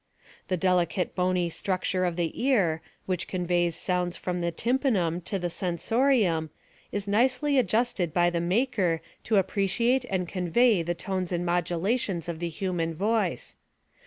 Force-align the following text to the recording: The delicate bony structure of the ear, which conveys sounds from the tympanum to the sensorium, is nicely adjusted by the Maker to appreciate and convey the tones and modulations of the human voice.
The 0.47 0.57
delicate 0.57 1.13
bony 1.13 1.47
structure 1.51 2.05
of 2.05 2.15
the 2.15 2.43
ear, 2.43 2.81
which 3.05 3.27
conveys 3.27 3.75
sounds 3.75 4.17
from 4.17 4.41
the 4.41 4.49
tympanum 4.51 5.21
to 5.25 5.37
the 5.37 5.51
sensorium, 5.51 6.49
is 6.91 7.07
nicely 7.07 7.59
adjusted 7.59 8.11
by 8.11 8.31
the 8.31 8.41
Maker 8.41 9.01
to 9.25 9.35
appreciate 9.37 10.05
and 10.09 10.27
convey 10.27 10.81
the 10.81 10.95
tones 10.95 11.31
and 11.31 11.45
modulations 11.45 12.27
of 12.27 12.39
the 12.39 12.49
human 12.49 12.95
voice. 12.95 13.57